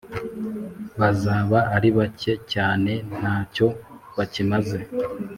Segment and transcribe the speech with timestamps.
[0.99, 3.67] bazaba ari bake cyane, nta cyo
[4.17, 4.77] bakimaze.»